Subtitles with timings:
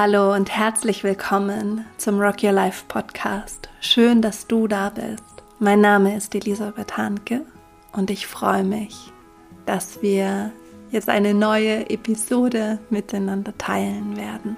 [0.00, 3.68] Hallo und herzlich willkommen zum Rock Your Life Podcast.
[3.80, 5.24] Schön, dass du da bist.
[5.58, 7.40] Mein Name ist Elisabeth Hanke
[7.90, 8.94] und ich freue mich,
[9.66, 10.52] dass wir
[10.92, 14.56] jetzt eine neue Episode miteinander teilen werden.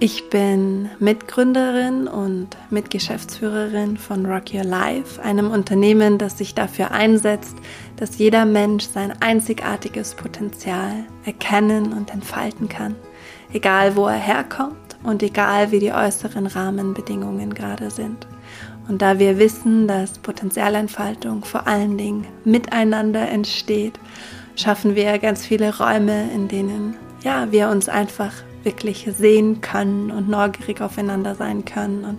[0.00, 7.56] Ich bin Mitgründerin und Mitgeschäftsführerin von Rock Your Life, einem Unternehmen, das sich dafür einsetzt,
[7.94, 12.96] dass jeder Mensch sein einzigartiges Potenzial erkennen und entfalten kann
[13.52, 18.26] egal wo er herkommt und egal wie die äußeren Rahmenbedingungen gerade sind.
[18.88, 23.98] Und da wir wissen, dass Potenzialentfaltung vor allen Dingen miteinander entsteht,
[24.54, 28.32] schaffen wir ganz viele Räume, in denen ja, wir uns einfach
[28.62, 32.18] wirklich sehen können und neugierig aufeinander sein können und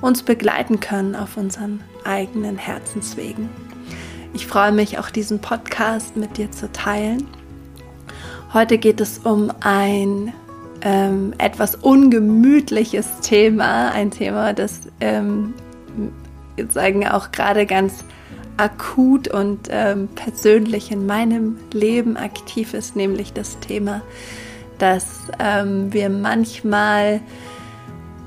[0.00, 3.48] uns begleiten können auf unseren eigenen Herzenswegen.
[4.32, 7.28] Ich freue mich auch diesen Podcast mit dir zu teilen.
[8.52, 10.32] Heute geht es um ein
[10.84, 15.54] ähm, etwas ungemütliches Thema, ein Thema, das ähm,
[16.68, 18.04] sagen auch gerade ganz
[18.58, 24.02] akut und ähm, persönlich in meinem Leben aktiv ist, nämlich das Thema,
[24.78, 27.20] dass ähm, wir manchmal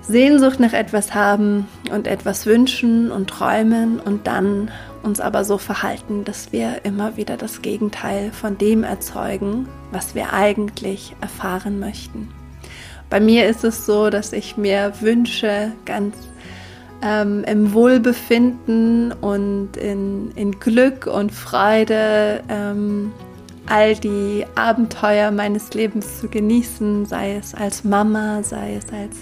[0.01, 4.71] Sehnsucht nach etwas haben und etwas wünschen und träumen und dann
[5.03, 10.33] uns aber so verhalten, dass wir immer wieder das Gegenteil von dem erzeugen, was wir
[10.33, 12.29] eigentlich erfahren möchten.
[13.09, 16.15] Bei mir ist es so, dass ich mir wünsche, ganz
[17.01, 23.11] ähm, im Wohlbefinden und in, in Glück und Freude ähm,
[23.67, 29.17] all die Abenteuer meines Lebens zu genießen, sei es als Mama, sei es als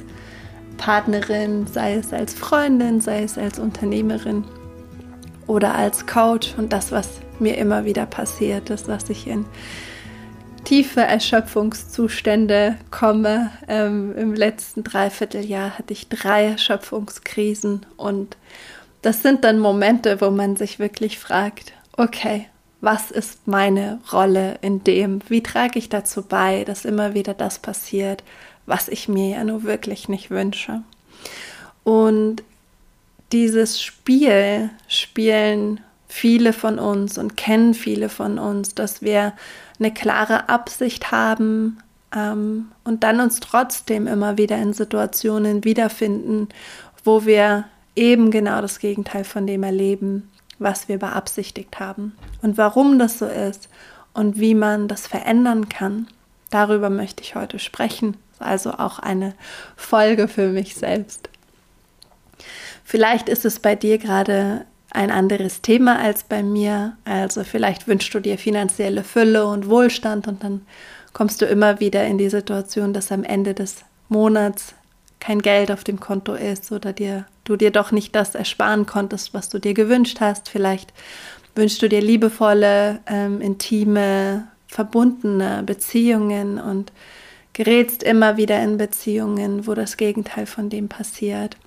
[0.77, 4.43] Partnerin, sei es als Freundin, sei es als Unternehmerin
[5.47, 6.53] oder als Coach.
[6.57, 9.45] Und das, was mir immer wieder passiert, das, was ich in
[10.65, 13.51] tiefe Erschöpfungszustände komme.
[13.67, 18.35] Ähm, Im letzten Dreivierteljahr hatte ich drei Erschöpfungskrisen und
[19.01, 22.47] das sind dann Momente, wo man sich wirklich fragt, okay,
[22.81, 25.19] was ist meine Rolle in dem?
[25.29, 28.23] Wie trage ich dazu bei, dass immer wieder das passiert,
[28.65, 30.81] was ich mir ja nur wirklich nicht wünsche?
[31.83, 32.43] Und
[33.31, 35.81] dieses Spiel spielen
[36.15, 39.33] viele von uns und kennen viele von uns, dass wir
[39.77, 41.77] eine klare Absicht haben
[42.15, 46.47] ähm, und dann uns trotzdem immer wieder in Situationen wiederfinden,
[47.03, 47.65] wo wir
[47.97, 52.15] eben genau das Gegenteil von dem erleben, was wir beabsichtigt haben.
[52.41, 53.67] Und warum das so ist
[54.13, 56.07] und wie man das verändern kann,
[56.49, 58.15] darüber möchte ich heute sprechen.
[58.39, 59.33] Also auch eine
[59.75, 61.27] Folge für mich selbst.
[62.85, 64.65] Vielleicht ist es bei dir gerade
[64.95, 66.97] ein anderes Thema als bei mir.
[67.05, 70.61] Also vielleicht wünschst du dir finanzielle Fülle und Wohlstand und dann
[71.13, 74.73] kommst du immer wieder in die Situation, dass am Ende des Monats
[75.19, 79.33] kein Geld auf dem Konto ist oder dir, du dir doch nicht das ersparen konntest,
[79.33, 80.49] was du dir gewünscht hast.
[80.49, 80.93] Vielleicht
[81.55, 86.91] wünschst du dir liebevolle, ähm, intime, verbundene Beziehungen und
[87.53, 91.57] gerätst immer wieder in Beziehungen, wo das Gegenteil von dem passiert.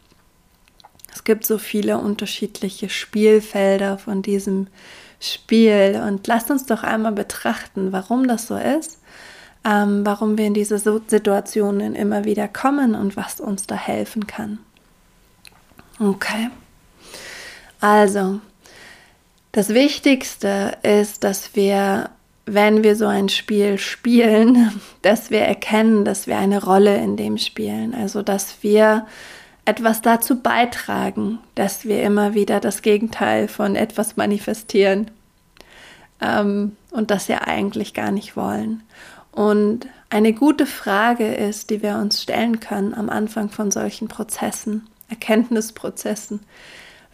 [1.18, 4.68] Es gibt so viele unterschiedliche Spielfelder von diesem
[5.18, 9.00] Spiel und lasst uns doch einmal betrachten, warum das so ist,
[9.64, 14.60] ähm, warum wir in diese Situationen immer wieder kommen und was uns da helfen kann.
[15.98, 16.50] Okay.
[17.80, 18.38] Also,
[19.50, 22.10] das Wichtigste ist, dass wir,
[22.46, 27.38] wenn wir so ein Spiel spielen, dass wir erkennen, dass wir eine Rolle in dem
[27.38, 27.92] spielen.
[27.92, 29.04] Also, dass wir
[29.68, 35.10] etwas dazu beitragen, dass wir immer wieder das Gegenteil von etwas manifestieren
[36.22, 38.82] ähm, und das ja eigentlich gar nicht wollen.
[39.30, 44.86] Und eine gute Frage ist, die wir uns stellen können am Anfang von solchen Prozessen,
[45.10, 46.40] Erkenntnisprozessen,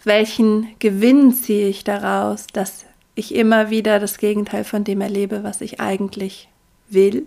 [0.05, 2.85] welchen Gewinn ziehe ich daraus, dass
[3.17, 6.49] ich immer wieder das Gegenteil von dem erlebe, was ich eigentlich
[6.89, 7.27] will?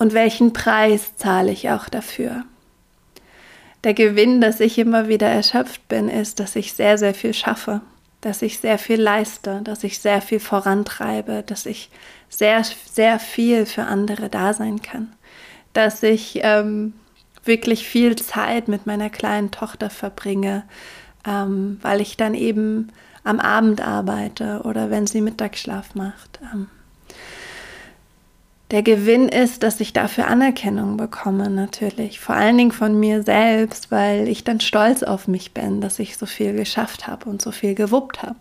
[0.00, 2.44] Und welchen Preis zahle ich auch dafür?
[3.84, 7.80] Der Gewinn, dass ich immer wieder erschöpft bin, ist, dass ich sehr, sehr viel schaffe,
[8.20, 11.90] dass ich sehr viel leiste, dass ich sehr viel vorantreibe, dass ich
[12.28, 15.12] sehr, sehr viel für andere da sein kann,
[15.72, 16.94] dass ich ähm,
[17.44, 20.62] wirklich viel Zeit mit meiner kleinen Tochter verbringe,
[21.26, 22.92] ähm, weil ich dann eben
[23.24, 26.40] am Abend arbeite oder wenn sie Mittagsschlaf macht.
[26.52, 26.68] Ähm,
[28.72, 32.20] der Gewinn ist, dass ich dafür Anerkennung bekomme, natürlich.
[32.20, 36.16] Vor allen Dingen von mir selbst, weil ich dann stolz auf mich bin, dass ich
[36.16, 38.36] so viel geschafft habe und so viel gewuppt habe.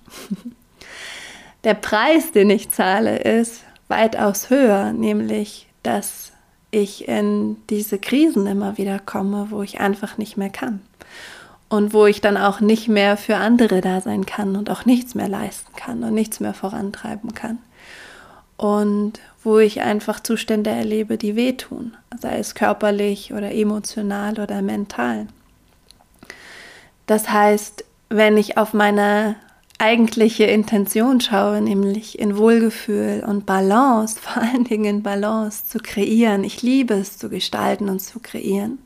[1.66, 6.32] Der Preis, den ich zahle, ist weitaus höher, nämlich dass
[6.72, 10.82] ich in diese Krisen immer wieder komme, wo ich einfach nicht mehr kann.
[11.68, 15.14] Und wo ich dann auch nicht mehr für andere da sein kann und auch nichts
[15.14, 17.60] mehr leisten kann und nichts mehr vorantreiben kann.
[18.62, 19.14] Und
[19.44, 25.26] wo ich einfach Zustände erlebe, die wehtun, sei es körperlich oder emotional oder mental.
[27.08, 29.36] Das heißt, wenn ich auf meine
[29.80, 36.44] eigentliche Intention schaue, nämlich in Wohlgefühl und Balance, vor allen Dingen in Balance zu kreieren.
[36.44, 38.78] Ich liebe es zu gestalten und zu kreieren.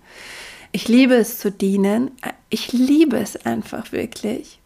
[0.71, 2.11] Ich liebe es zu dienen.
[2.49, 4.61] Ich liebe es einfach wirklich.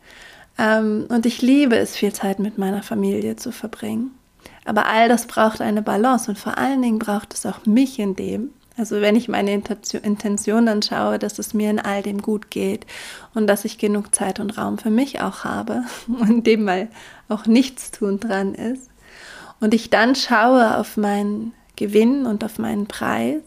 [0.60, 4.12] Ähm, und ich liebe es, viel Zeit mit meiner Familie zu verbringen.
[4.66, 8.16] Aber all das braucht eine Balance und vor allen Dingen braucht es auch mich in
[8.16, 12.50] dem, also wenn ich meine Intention dann schaue, dass es mir in all dem gut
[12.50, 12.86] geht
[13.34, 16.88] und dass ich genug Zeit und Raum für mich auch habe und dem mal
[17.28, 18.90] auch nichts tun dran ist.
[19.60, 23.42] Und ich dann schaue auf meinen Gewinn und auf meinen Preis,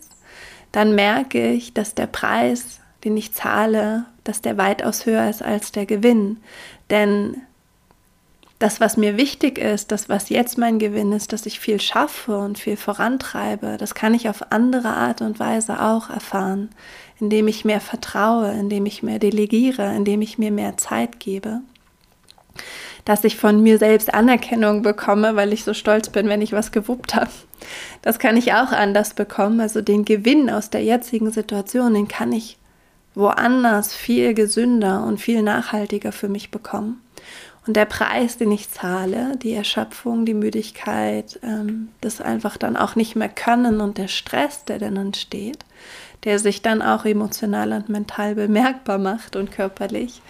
[0.71, 5.73] dann merke ich, dass der Preis, den ich zahle, dass der weitaus höher ist als
[5.73, 6.39] der Gewinn.
[6.91, 7.41] Denn
[8.63, 12.39] das, was mir wichtig ist, das, was jetzt mein Gewinn ist, dass ich viel schaffe
[12.39, 16.71] und viel vorantreibe, das kann ich auf andere Art und Weise auch erfahren,
[17.19, 21.61] indem ich mehr vertraue, indem ich mehr delegiere, indem ich mir mehr Zeit gebe.
[23.05, 26.71] Dass ich von mir selbst Anerkennung bekomme, weil ich so stolz bin, wenn ich was
[26.71, 27.31] gewuppt habe.
[28.01, 29.61] Das kann ich auch anders bekommen.
[29.61, 32.59] Also den Gewinn aus der jetzigen Situation, den kann ich
[33.17, 37.02] woanders viel gesünder und viel nachhaltiger für mich bekommen.
[37.67, 42.97] Und der Preis, den ich zahle, die Erschöpfung, die Müdigkeit, ähm, das einfach dann auch
[42.97, 45.65] nicht mehr können und der Stress, der dann entsteht,
[46.25, 50.23] der sich dann auch emotional und mental bemerkbar macht und körperlich,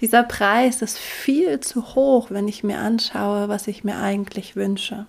[0.00, 5.04] dieser Preis ist viel zu hoch, wenn ich mir anschaue, was ich mir eigentlich wünsche.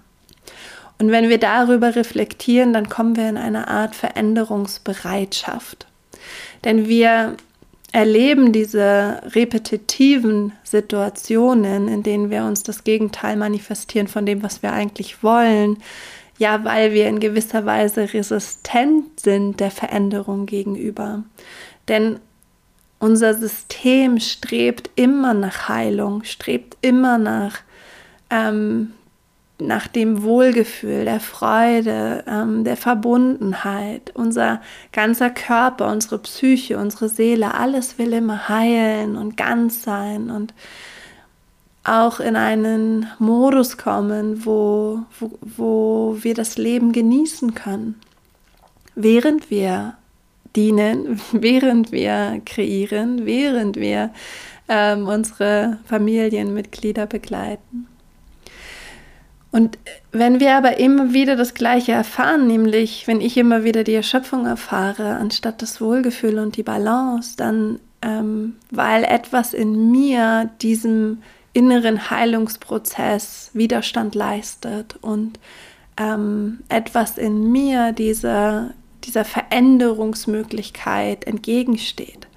[1.00, 5.88] Und wenn wir darüber reflektieren, dann kommen wir in eine Art Veränderungsbereitschaft.
[6.66, 7.38] Denn wir
[7.92, 14.72] erleben diese repetitiven Situationen, in denen wir uns das Gegenteil manifestieren von dem, was wir
[14.72, 15.78] eigentlich wollen,
[16.38, 21.24] ja, weil wir in gewisser Weise resistent sind der Veränderung gegenüber.
[21.88, 22.20] Denn
[23.00, 27.60] unser System strebt immer nach Heilung, strebt immer nach
[28.30, 28.94] ähm,
[29.68, 34.12] nach dem Wohlgefühl, der Freude, ähm, der Verbundenheit.
[34.14, 34.62] Unser
[34.92, 40.54] ganzer Körper, unsere Psyche, unsere Seele, alles will immer heilen und ganz sein und
[41.84, 48.00] auch in einen Modus kommen, wo, wo, wo wir das Leben genießen können,
[48.96, 49.96] während wir
[50.56, 54.12] dienen, während wir kreieren, während wir
[54.68, 57.88] ähm, unsere Familienmitglieder begleiten.
[59.52, 59.78] Und
[60.14, 64.46] wenn wir aber immer wieder das Gleiche erfahren, nämlich wenn ich immer wieder die Erschöpfung
[64.46, 71.22] erfahre, anstatt das Wohlgefühl und die Balance, dann ähm, weil etwas in mir diesem
[71.54, 75.38] inneren Heilungsprozess Widerstand leistet und
[75.98, 78.72] ähm, etwas in mir dieser,
[79.04, 82.28] dieser Veränderungsmöglichkeit entgegensteht.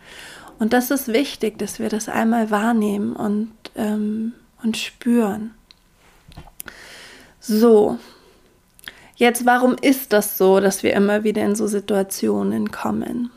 [0.58, 4.32] Und das ist wichtig, dass wir das einmal wahrnehmen und, ähm,
[4.62, 5.52] und spüren.
[7.46, 7.98] So,
[9.16, 13.30] jetzt warum ist das so, dass wir immer wieder in so Situationen kommen?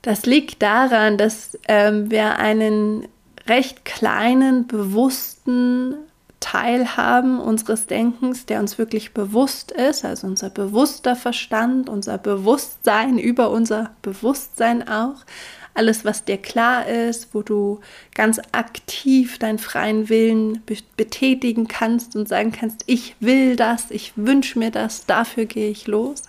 [0.00, 3.06] Das liegt daran, dass ähm, wir einen
[3.46, 5.96] recht kleinen, bewussten
[6.44, 13.18] Teil haben unseres Denkens, der uns wirklich bewusst ist, also unser bewusster Verstand, unser Bewusstsein
[13.18, 15.24] über unser Bewusstsein auch,
[15.72, 17.80] alles, was dir klar ist, wo du
[18.14, 20.62] ganz aktiv deinen freien Willen
[20.98, 25.86] betätigen kannst und sagen kannst, ich will das, ich wünsche mir das, dafür gehe ich
[25.86, 26.24] los.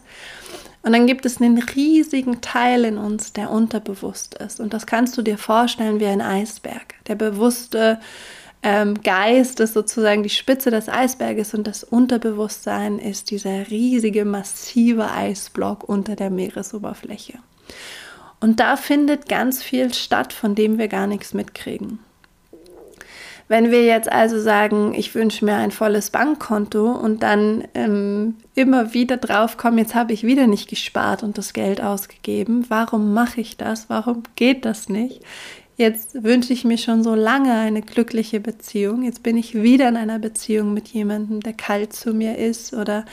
[0.82, 4.62] Und dann gibt es einen riesigen Teil in uns, der unterbewusst ist.
[4.62, 6.96] Und das kannst du dir vorstellen wie ein Eisberg.
[7.08, 8.00] Der bewusste
[8.66, 15.12] ähm, Geist ist sozusagen die Spitze des Eisberges und das Unterbewusstsein ist dieser riesige, massive
[15.12, 17.38] Eisblock unter der Meeresoberfläche.
[18.40, 22.00] Und da findet ganz viel statt, von dem wir gar nichts mitkriegen.
[23.48, 28.96] Wenn wir jetzt also sagen, ich wünsche mir ein volles Bankkonto und dann ähm, immer
[28.96, 33.42] wieder drauf kommen, jetzt habe ich wieder nicht gespart und das Geld ausgegeben, warum mache
[33.42, 33.92] ich das?
[33.92, 35.22] Warum geht das nicht?
[35.78, 39.04] Jetzt wünsche ich mir schon so lange eine glückliche Beziehung.
[39.04, 43.06] Jetzt bin ich wieder in einer Beziehung mit jemandem, der kalt zu mir ist oder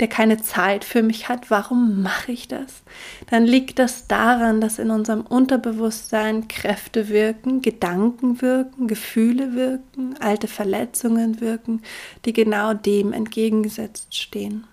[0.00, 2.82] der keine Zeit für mich hat, warum mache ich das?
[3.28, 10.48] Dann liegt das daran, dass in unserem Unterbewusstsein Kräfte wirken, Gedanken wirken, Gefühle wirken, alte
[10.48, 11.82] Verletzungen wirken,
[12.24, 14.64] die genau dem entgegengesetzt stehen.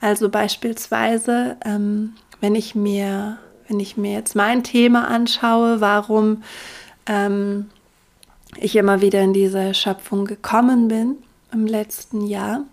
[0.00, 3.38] Also beispielsweise, ähm, wenn ich mir,
[3.72, 6.42] wenn ich mir jetzt mein Thema anschaue, warum
[7.06, 7.70] ähm,
[8.58, 11.16] ich immer wieder in diese Schöpfung gekommen bin
[11.52, 12.64] im letzten Jahr,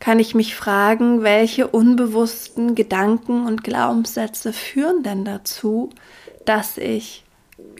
[0.00, 5.88] kann ich mich fragen, welche unbewussten Gedanken und Glaubenssätze führen denn dazu,
[6.44, 7.24] dass ich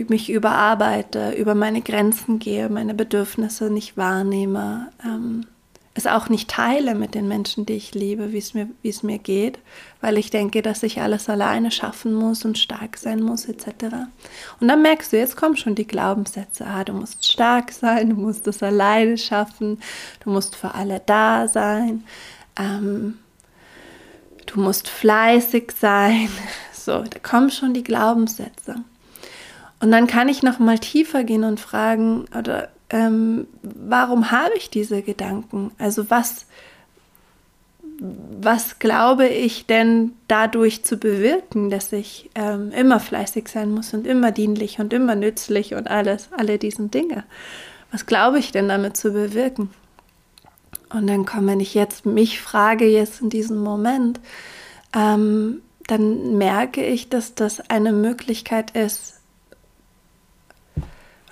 [0.08, 5.44] mich überarbeite, über meine Grenzen gehe, meine Bedürfnisse nicht wahrnehme, ähm,
[5.96, 8.68] es auch nicht teile mit den Menschen, die ich liebe, wie es mir,
[9.02, 9.58] mir geht,
[10.00, 13.68] weil ich denke, dass ich alles alleine schaffen muss und stark sein muss, etc.
[14.60, 18.16] Und dann merkst du, jetzt kommen schon die Glaubenssätze, ah, du musst stark sein, du
[18.16, 19.78] musst es alleine schaffen,
[20.22, 22.04] du musst für alle da sein,
[22.58, 23.18] ähm,
[24.46, 26.28] du musst fleißig sein.
[26.86, 28.76] So, da kommen schon die Glaubenssätze.
[29.80, 34.70] Und dann kann ich noch mal tiefer gehen und fragen, oder ähm, warum habe ich
[34.70, 35.72] diese Gedanken?
[35.78, 36.46] Also was,
[38.00, 44.06] was glaube ich denn dadurch zu bewirken, dass ich ähm, immer fleißig sein muss und
[44.06, 47.24] immer dienlich und immer nützlich und alles, alle diesen Dinge?
[47.90, 49.70] Was glaube ich denn damit zu bewirken?
[50.90, 54.20] Und dann komme, wenn ich jetzt mich frage, jetzt in diesem Moment,
[54.94, 59.20] ähm, dann merke ich, dass das eine Möglichkeit ist,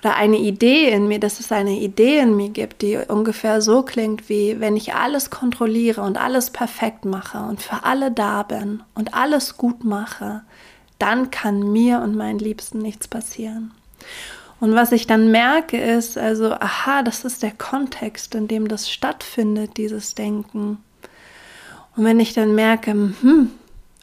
[0.05, 3.81] oder eine Idee in mir, dass es eine Idee in mir gibt, die ungefähr so
[3.81, 8.83] klingt wie, wenn ich alles kontrolliere und alles perfekt mache und für alle da bin
[8.93, 10.43] und alles gut mache,
[10.99, 13.71] dann kann mir und meinen Liebsten nichts passieren.
[14.59, 18.91] Und was ich dann merke ist, also, aha, das ist der Kontext, in dem das
[18.91, 20.77] stattfindet, dieses Denken.
[21.95, 23.49] Und wenn ich dann merke, hm,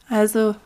[0.08, 0.56] also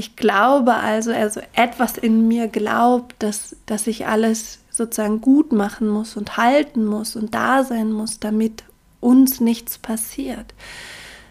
[0.00, 5.88] ich glaube also, also etwas in mir glaubt, dass, dass ich alles sozusagen gut machen
[5.88, 8.64] muss und halten muss und da sein muss, damit
[9.00, 10.54] uns nichts passiert.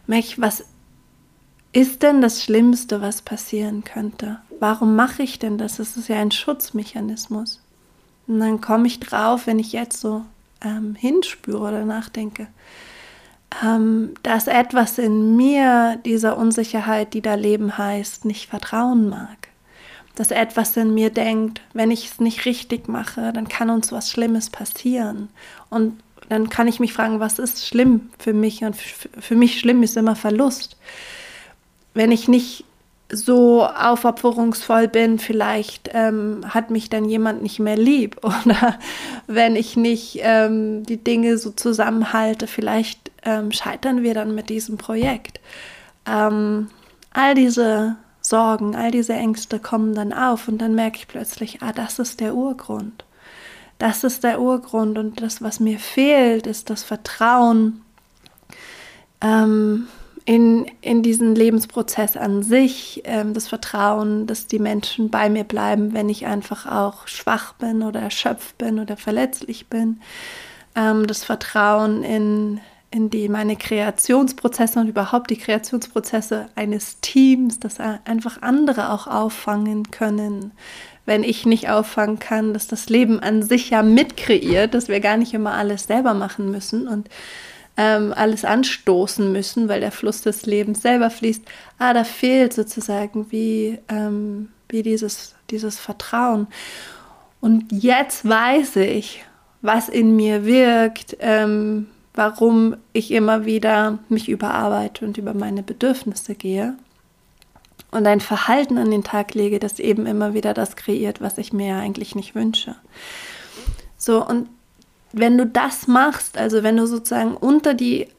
[0.06, 0.66] Mech, was
[1.72, 4.38] ist denn das Schlimmste, was passieren könnte?
[4.60, 5.78] Warum mache ich denn das?
[5.78, 7.64] Das ist ja ein Schutzmechanismus.
[8.28, 10.24] Und dann komme ich drauf, wenn ich jetzt so
[10.62, 12.48] ähm, hinspüre oder nachdenke
[13.64, 19.50] ähm, dass etwas in mir dieser Unsicherheit, die da Leben heißt, nicht vertrauen mag.
[20.16, 24.12] Dass etwas in mir denkt, wenn ich es nicht richtig mache, dann kann uns was
[24.12, 25.30] Schlimmes passieren.
[25.70, 28.64] Und dann kann ich mich fragen, was ist schlimm für mich?
[28.64, 30.78] Und für mich schlimm ist immer Verlust.
[31.94, 32.66] Wenn ich nicht
[33.12, 38.78] so aufopferungsvoll bin, vielleicht ähm, hat mich dann jemand nicht mehr lieb oder
[39.28, 44.78] wenn ich nicht ähm, die Dinge so zusammenhalte, vielleicht ähm, scheitern wir dann mit diesem
[44.78, 45.40] Projekt.
[46.06, 46.70] Ähm,
[47.12, 51.72] all diese Sorgen, all diese Ängste kommen dann auf und dann merke ich plötzlich, ah,
[51.72, 53.06] das ist der Urgrund.
[53.78, 57.82] Das ist der Urgrund und das, was mir fehlt, ist das Vertrauen.
[59.22, 59.88] Ähm,
[60.26, 65.94] in, in diesen Lebensprozess an sich, ähm, das Vertrauen, dass die Menschen bei mir bleiben,
[65.94, 70.02] wenn ich einfach auch schwach bin oder erschöpft bin oder verletzlich bin.
[70.76, 72.60] Ähm, das Vertrauen in,
[72.92, 79.92] in die meine Kreationsprozesse und überhaupt die Kreationsprozesse eines Teams, dass einfach andere auch auffangen
[79.92, 80.52] können,
[81.06, 85.18] wenn ich nicht auffangen kann, dass das Leben an sich ja mitkreiert, dass wir gar
[85.18, 87.10] nicht immer alles selber machen müssen und
[87.78, 91.44] ähm, alles anstoßen müssen, weil der Fluss des Lebens selber fließt.
[91.78, 96.48] Ah, da fehlt sozusagen wie, ähm, wie dieses, dieses Vertrauen.
[97.40, 99.24] Und jetzt weiß ich,
[99.62, 101.88] was in mir wirkt, ähm,
[102.20, 106.76] warum ich immer wieder mich überarbeite und über meine Bedürfnisse gehe
[107.92, 111.54] und ein Verhalten an den Tag lege, das eben immer wieder das kreiert, was ich
[111.54, 112.76] mir eigentlich nicht wünsche.
[113.98, 114.50] So, und
[115.14, 118.10] wenn du das machst, also wenn du sozusagen unter die,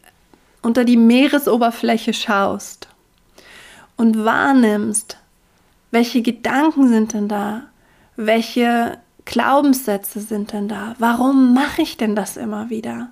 [0.63, 2.89] unter die Meeresoberfläche schaust
[3.99, 5.19] und wahrnimmst,
[5.91, 7.65] welche Gedanken sind denn da,
[8.17, 13.11] welche Glaubenssätze sind denn da, warum mache ich denn das immer wieder?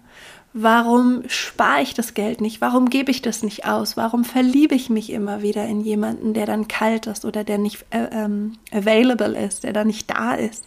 [0.60, 2.60] Warum spare ich das Geld nicht?
[2.60, 3.96] Warum gebe ich das nicht aus?
[3.96, 7.84] Warum verliebe ich mich immer wieder in jemanden, der dann kalt ist oder der nicht
[7.90, 10.66] äh, ähm, available ist, der da nicht da ist?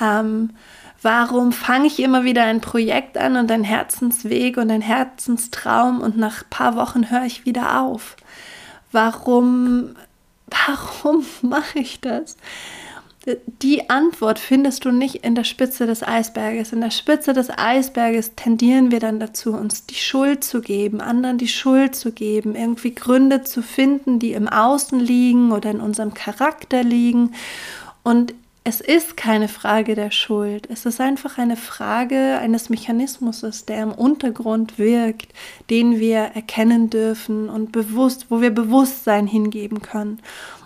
[0.00, 0.50] Ähm,
[1.04, 6.16] Warum fange ich immer wieder ein Projekt an und ein Herzensweg und ein Herzenstraum und
[6.16, 8.16] nach ein paar Wochen höre ich wieder auf?
[8.90, 9.96] Warum,
[10.66, 12.38] warum mache ich das?
[13.62, 16.72] Die Antwort findest du nicht in der Spitze des Eisberges.
[16.72, 21.38] In der Spitze des Eisberges tendieren wir dann dazu, uns die Schuld zu geben, anderen
[21.38, 26.12] die Schuld zu geben, irgendwie Gründe zu finden, die im Außen liegen oder in unserem
[26.12, 27.32] Charakter liegen.
[28.02, 28.34] Und
[28.66, 30.66] es ist keine Frage der Schuld.
[30.70, 35.34] Es ist einfach eine Frage eines Mechanismus, der im Untergrund wirkt,
[35.68, 40.20] den wir erkennen dürfen und bewusst, wo wir Bewusstsein hingeben können.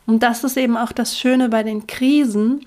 [0.09, 2.65] Und das ist eben auch das Schöne bei den Krisen,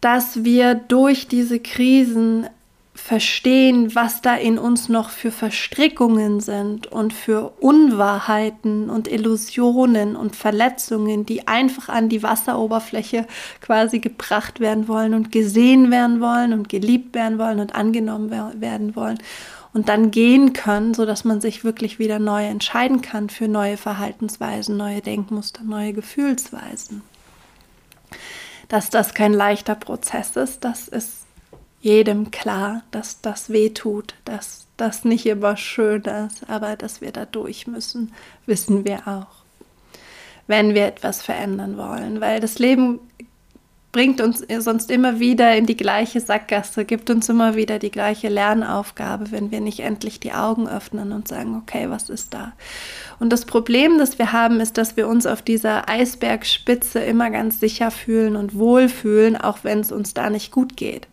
[0.00, 2.48] dass wir durch diese Krisen
[2.94, 10.34] verstehen, was da in uns noch für Verstrickungen sind und für Unwahrheiten und Illusionen und
[10.34, 13.24] Verletzungen, die einfach an die Wasseroberfläche
[13.60, 18.96] quasi gebracht werden wollen und gesehen werden wollen und geliebt werden wollen und angenommen werden
[18.96, 19.18] wollen
[19.72, 23.76] und dann gehen können, so dass man sich wirklich wieder neu entscheiden kann für neue
[23.76, 27.02] Verhaltensweisen, neue Denkmuster, neue Gefühlsweisen.
[28.68, 31.24] Dass das kein leichter Prozess ist, das ist
[31.80, 37.12] jedem klar, dass das weh tut, dass das nicht immer schön ist, aber dass wir
[37.12, 38.12] da durch müssen,
[38.46, 39.44] wissen wir auch.
[40.46, 43.00] Wenn wir etwas verändern wollen, weil das Leben
[43.90, 48.28] bringt uns sonst immer wieder in die gleiche Sackgasse, gibt uns immer wieder die gleiche
[48.28, 52.52] Lernaufgabe, wenn wir nicht endlich die Augen öffnen und sagen, okay, was ist da?
[53.18, 57.60] Und das Problem, das wir haben, ist, dass wir uns auf dieser Eisbergspitze immer ganz
[57.60, 61.08] sicher fühlen und wohlfühlen, auch wenn es uns da nicht gut geht.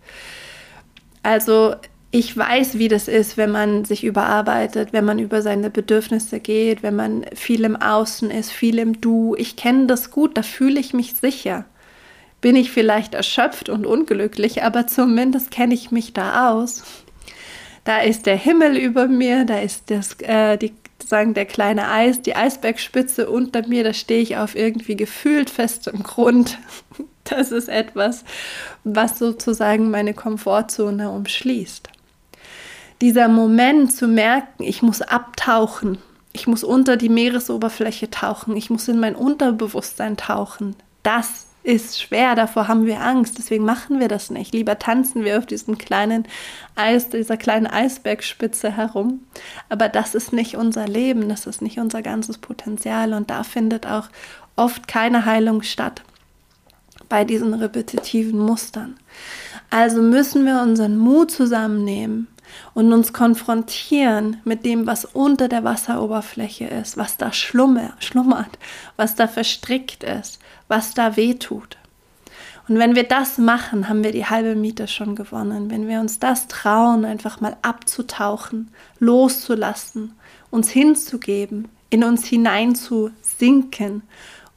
[1.23, 1.75] Also
[2.11, 6.83] ich weiß, wie das ist, wenn man sich überarbeitet, wenn man über seine Bedürfnisse geht,
[6.83, 9.35] wenn man viel im Außen ist, viel im Du.
[9.37, 11.65] Ich kenne das gut, da fühle ich mich sicher.
[12.45, 16.83] Bin ich vielleicht erschöpft und unglücklich, aber zumindest kenne ich mich da aus.
[17.85, 20.71] Da ist der Himmel über mir, da ist das, äh, die,
[21.03, 26.03] sagen, der kleine Eis, die Eisbergspitze unter mir, da stehe ich auf irgendwie gefühlt festem
[26.03, 26.59] Grund.
[27.23, 28.23] Das ist etwas,
[28.83, 31.89] was sozusagen meine Komfortzone umschließt.
[33.01, 35.97] Dieser Moment zu merken, ich muss abtauchen,
[36.31, 42.35] ich muss unter die Meeresoberfläche tauchen, ich muss in mein Unterbewusstsein tauchen, das ist schwer,
[42.35, 44.53] davor haben wir Angst, deswegen machen wir das nicht.
[44.53, 46.27] Lieber tanzen wir auf diesem kleinen
[46.75, 49.21] Eis, dieser kleinen Eisbergspitze herum.
[49.67, 53.87] Aber das ist nicht unser Leben, das ist nicht unser ganzes Potenzial und da findet
[53.87, 54.09] auch
[54.55, 56.03] oft keine Heilung statt
[57.09, 58.97] bei diesen repetitiven Mustern.
[59.69, 62.27] Also müssen wir unseren Mut zusammennehmen
[62.73, 68.59] und uns konfrontieren mit dem, was unter der Wasseroberfläche ist, was da schlummert,
[68.95, 71.77] was da verstrickt ist, was da weh tut.
[72.67, 75.69] Und wenn wir das machen, haben wir die halbe Miete schon gewonnen.
[75.69, 80.13] Wenn wir uns das trauen, einfach mal abzutauchen, loszulassen,
[80.49, 84.01] uns hinzugeben, in uns hineinzusinken,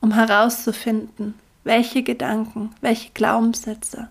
[0.00, 4.08] um herauszufinden, welche Gedanken, welche Glaubenssätze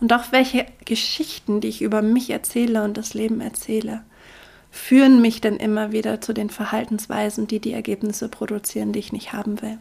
[0.00, 4.02] und auch welche Geschichten, die ich über mich erzähle und das Leben erzähle,
[4.72, 9.32] führen mich dann immer wieder zu den Verhaltensweisen, die die Ergebnisse produzieren, die ich nicht
[9.32, 9.78] haben will.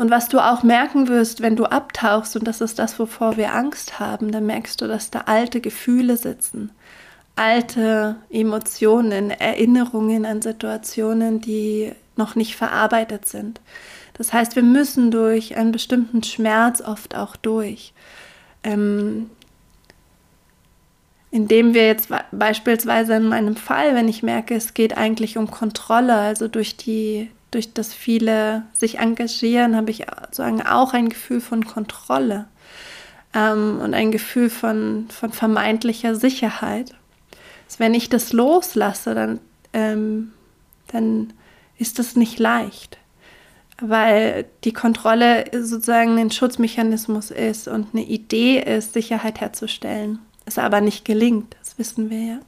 [0.00, 3.54] Und was du auch merken wirst, wenn du abtauchst, und das ist das, wovor wir
[3.54, 6.72] Angst haben, dann merkst du, dass da alte Gefühle sitzen,
[7.36, 13.60] alte Emotionen, Erinnerungen an Situationen, die noch nicht verarbeitet sind.
[14.14, 17.92] Das heißt, wir müssen durch einen bestimmten Schmerz oft auch durch.
[18.64, 19.28] Ähm,
[21.30, 26.14] indem wir jetzt beispielsweise in meinem Fall, wenn ich merke, es geht eigentlich um Kontrolle,
[26.14, 31.64] also durch die, durch das viele sich engagieren, habe ich sozusagen auch ein Gefühl von
[31.64, 32.46] Kontrolle
[33.34, 36.94] ähm, und ein Gefühl von, von vermeintlicher Sicherheit.
[37.66, 39.40] Also wenn ich das loslasse, dann,
[39.72, 40.32] ähm,
[40.88, 41.32] dann
[41.78, 43.00] ist das nicht leicht
[43.80, 50.18] weil die Kontrolle sozusagen ein Schutzmechanismus ist und eine Idee ist, Sicherheit herzustellen.
[50.44, 52.38] Es aber nicht gelingt, das wissen wir ja.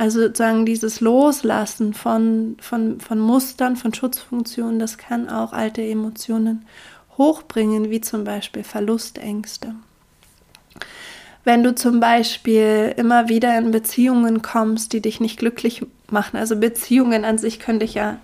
[0.00, 6.64] Also sozusagen dieses Loslassen von, von, von Mustern, von Schutzfunktionen, das kann auch alte Emotionen
[7.18, 9.74] hochbringen, wie zum Beispiel Verlustängste.
[11.44, 16.56] Wenn du zum Beispiel immer wieder in Beziehungen kommst, die dich nicht glücklich machen, also
[16.56, 18.16] Beziehungen an sich können dich ja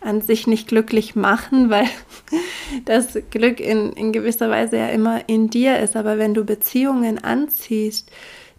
[0.00, 1.88] an sich nicht glücklich machen, weil
[2.86, 5.96] das Glück in, in gewisser Weise ja immer in dir ist.
[5.96, 8.10] Aber wenn du Beziehungen anziehst,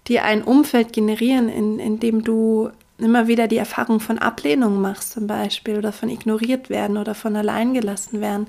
[0.07, 5.11] die ein Umfeld generieren, in, in dem du immer wieder die Erfahrung von Ablehnung machst
[5.11, 8.47] zum Beispiel oder von ignoriert werden oder von allein gelassen werden,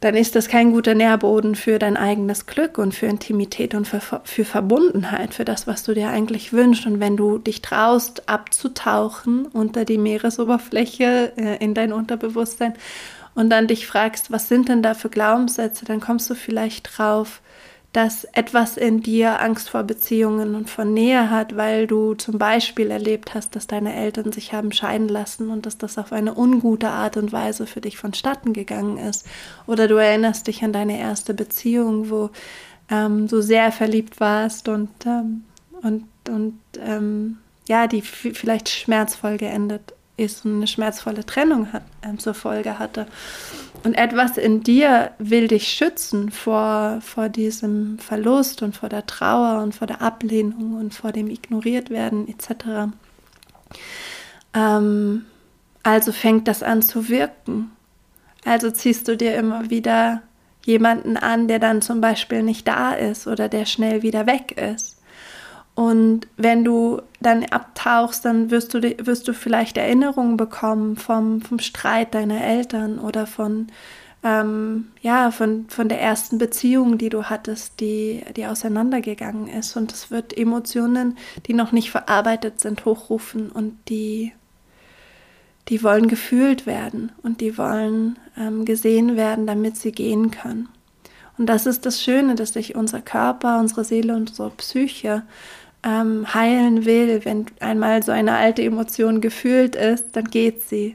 [0.00, 4.00] dann ist das kein guter Nährboden für dein eigenes Glück und für Intimität und für,
[4.24, 6.86] für, Verbundenheit, für das, was du dir eigentlich wünschst.
[6.86, 12.74] Und wenn du dich traust, abzutauchen unter die Meeresoberfläche äh, in dein Unterbewusstsein
[13.34, 17.40] und dann dich fragst, was sind denn da für Glaubenssätze, dann kommst du vielleicht drauf,
[17.96, 22.90] dass etwas in dir Angst vor Beziehungen und vor Nähe hat, weil du zum Beispiel
[22.90, 26.90] erlebt hast, dass deine Eltern sich haben scheiden lassen und dass das auf eine ungute
[26.90, 29.24] Art und Weise für dich vonstatten gegangen ist.
[29.66, 32.28] Oder du erinnerst dich an deine erste Beziehung, wo
[32.90, 35.44] ähm, du sehr verliebt warst und, ähm,
[35.80, 42.14] und, und ähm, ja, die vielleicht schmerzvoll geendet ist und eine schmerzvolle Trennung hat, äh,
[42.18, 43.06] zur Folge hatte.
[43.86, 49.62] Und etwas in dir will dich schützen vor, vor diesem Verlust und vor der Trauer
[49.62, 52.90] und vor der Ablehnung und vor dem Ignoriertwerden etc.
[54.54, 55.26] Ähm,
[55.84, 57.70] also fängt das an zu wirken.
[58.44, 60.20] Also ziehst du dir immer wieder
[60.64, 64.95] jemanden an, der dann zum Beispiel nicht da ist oder der schnell wieder weg ist.
[65.76, 71.58] Und wenn du dann abtauchst, dann wirst du, wirst du vielleicht Erinnerungen bekommen vom, vom
[71.58, 73.66] Streit deiner Eltern oder von,
[74.24, 79.76] ähm, ja, von, von der ersten Beziehung, die du hattest, die, die auseinandergegangen ist.
[79.76, 84.32] Und es wird Emotionen, die noch nicht verarbeitet sind, hochrufen und die,
[85.68, 90.70] die wollen gefühlt werden und die wollen ähm, gesehen werden, damit sie gehen können.
[91.36, 95.22] Und das ist das Schöne, dass sich unser Körper, unsere Seele und unsere Psyche
[95.86, 100.94] ähm, heilen will, wenn einmal so eine alte Emotion gefühlt ist, dann geht sie.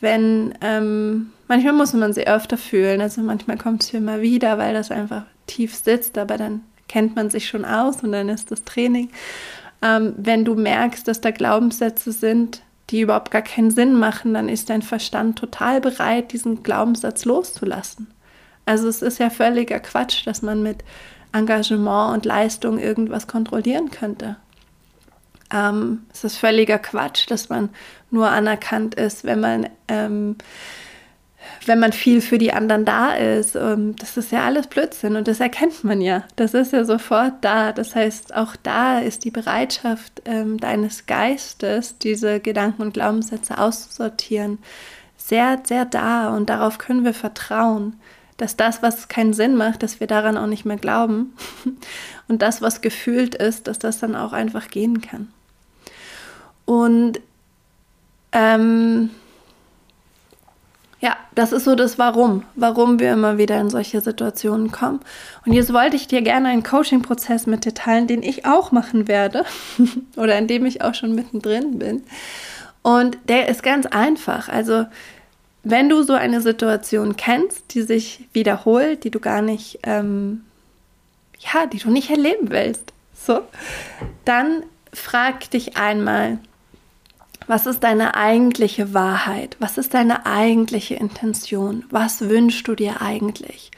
[0.00, 4.74] Wenn ähm, manchmal muss man sie öfter fühlen, also manchmal kommt sie immer wieder, weil
[4.74, 8.64] das einfach tief sitzt, aber dann kennt man sich schon aus und dann ist das
[8.64, 9.10] Training.
[9.80, 14.48] Ähm, wenn du merkst, dass da Glaubenssätze sind, die überhaupt gar keinen Sinn machen, dann
[14.48, 18.08] ist dein Verstand total bereit, diesen Glaubenssatz loszulassen.
[18.66, 20.84] Also es ist ja völliger Quatsch, dass man mit
[21.32, 24.36] Engagement und Leistung irgendwas kontrollieren könnte.
[25.52, 27.68] Ähm, es ist völliger Quatsch, dass man
[28.10, 30.36] nur anerkannt ist, wenn man, ähm,
[31.66, 33.54] wenn man viel für die anderen da ist.
[33.54, 36.24] Ähm, das ist ja alles Blödsinn und das erkennt man ja.
[36.36, 37.72] Das ist ja sofort da.
[37.72, 44.58] Das heißt, auch da ist die Bereitschaft ähm, deines Geistes, diese Gedanken und Glaubenssätze auszusortieren,
[45.16, 47.96] sehr, sehr da und darauf können wir vertrauen
[48.36, 51.34] dass das, was keinen Sinn macht, dass wir daran auch nicht mehr glauben
[52.28, 55.32] und das, was gefühlt ist, dass das dann auch einfach gehen kann.
[56.64, 57.20] Und
[58.32, 59.10] ähm,
[61.02, 65.00] ja, das ist so das Warum, warum wir immer wieder in solche Situationen kommen.
[65.44, 69.08] Und jetzt wollte ich dir gerne einen Coaching-Prozess mit dir teilen, den ich auch machen
[69.08, 69.44] werde
[70.16, 72.04] oder in dem ich auch schon mittendrin bin.
[72.82, 74.48] Und der ist ganz einfach.
[74.48, 74.86] Also
[75.64, 80.44] wenn du so eine Situation kennst, die sich wiederholt, die du gar nicht, ähm,
[81.38, 83.42] ja, die du nicht erleben willst, so,
[84.24, 86.38] dann frag dich einmal,
[87.46, 89.56] was ist deine eigentliche Wahrheit?
[89.58, 91.84] Was ist deine eigentliche Intention?
[91.90, 93.70] Was wünschst du dir eigentlich?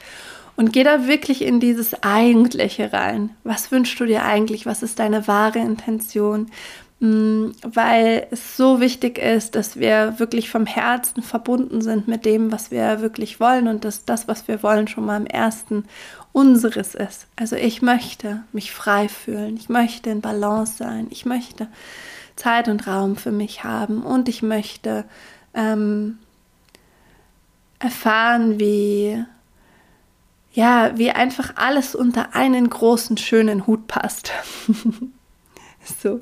[0.55, 3.31] Und geh da wirklich in dieses Eigentliche rein.
[3.43, 4.65] Was wünschst du dir eigentlich?
[4.65, 6.49] Was ist deine wahre Intention?
[7.05, 12.51] Mm, weil es so wichtig ist, dass wir wirklich vom Herzen verbunden sind mit dem,
[12.51, 15.85] was wir wirklich wollen und dass das, was wir wollen, schon mal im ersten
[16.31, 17.27] unseres ist.
[17.35, 21.67] Also ich möchte mich frei fühlen, ich möchte in Balance sein, ich möchte
[22.37, 25.05] Zeit und Raum für mich haben und ich möchte
[25.53, 26.17] ähm,
[27.77, 29.23] erfahren, wie
[30.53, 34.31] ja, wie einfach alles unter einen großen schönen Hut passt.
[36.01, 36.21] so.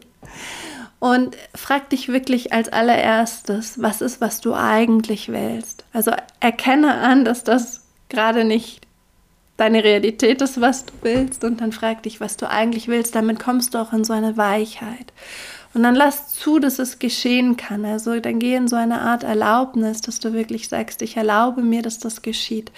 [1.04, 5.84] Und frag dich wirklich als allererstes, was ist, was du eigentlich willst.
[5.92, 8.88] Also erkenne an, dass das gerade nicht
[9.58, 11.44] deine Realität ist, was du willst.
[11.44, 13.16] Und dann frag dich, was du eigentlich willst.
[13.16, 15.12] Damit kommst du auch in so eine Weichheit.
[15.74, 17.84] Und dann lass zu, dass es geschehen kann.
[17.84, 21.82] Also dann geh in so eine Art Erlaubnis, dass du wirklich sagst, ich erlaube mir,
[21.82, 22.72] dass das geschieht.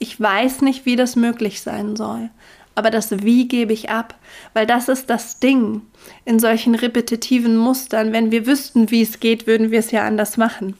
[0.00, 2.30] Ich weiß nicht, wie das möglich sein soll
[2.78, 4.14] aber das Wie gebe ich ab,
[4.54, 5.82] weil das ist das Ding
[6.24, 8.12] in solchen repetitiven Mustern.
[8.12, 10.78] Wenn wir wüssten, wie es geht, würden wir es ja anders machen.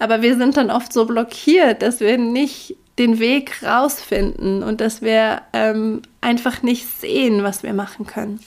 [0.00, 5.02] Aber wir sind dann oft so blockiert, dass wir nicht den Weg rausfinden und dass
[5.02, 8.40] wir ähm, einfach nicht sehen, was wir machen können.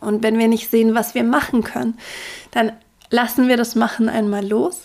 [0.00, 1.98] Und wenn wir nicht sehen, was wir machen können,
[2.52, 2.72] dann
[3.10, 4.82] lassen wir das Machen einmal los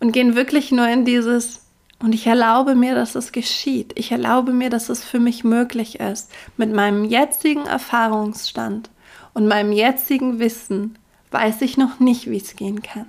[0.00, 1.61] und gehen wirklich nur in dieses
[2.02, 3.92] und ich erlaube mir, dass es geschieht.
[3.94, 6.32] Ich erlaube mir, dass es für mich möglich ist.
[6.56, 8.90] Mit meinem jetzigen Erfahrungsstand
[9.34, 10.98] und meinem jetzigen Wissen
[11.30, 13.08] weiß ich noch nicht, wie es gehen kann.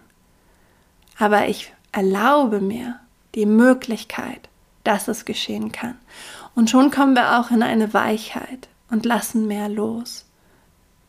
[1.17, 2.99] Aber ich erlaube mir
[3.33, 4.47] die Möglichkeit,
[4.83, 5.97] dass es geschehen kann.
[6.53, 10.25] Und schon kommen wir auch in eine Weichheit und lassen mehr los.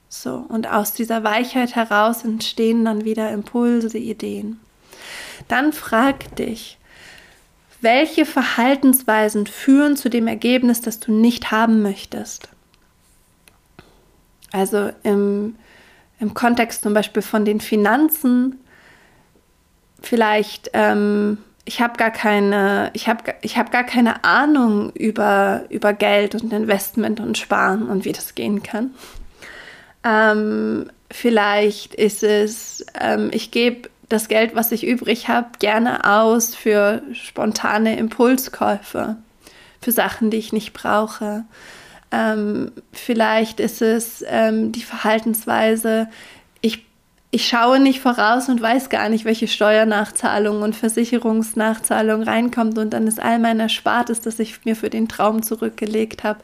[0.09, 4.61] So, und aus dieser Weichheit heraus entstehen dann wieder Impulse, Ideen.
[5.49, 6.79] Dann frag dich,
[7.81, 12.49] welche Verhaltensweisen führen zu dem Ergebnis, das du nicht haben möchtest?
[14.53, 15.57] Also im,
[16.21, 18.61] im Kontext zum Beispiel von den Finanzen,
[20.01, 25.93] vielleicht, ähm, ich habe gar keine, ich habe ich hab gar keine Ahnung über, über
[25.93, 28.91] Geld und Investment und Sparen und wie das gehen kann.
[30.05, 36.55] Ähm, vielleicht ist es, ähm, ich gebe das Geld, was ich übrig habe, gerne aus
[36.55, 39.17] für spontane Impulskäufe,
[39.81, 41.45] für Sachen, die ich nicht brauche.
[42.13, 46.09] Ähm, vielleicht ist es ähm, die Verhaltensweise,
[46.61, 46.87] ich,
[47.33, 53.09] ich schaue nicht voraus und weiß gar nicht, welche Steuernachzahlung und Versicherungsnachzahlung reinkommt und dann
[53.09, 56.39] ist all mein Erspartes, das ich mir für den Traum zurückgelegt habe,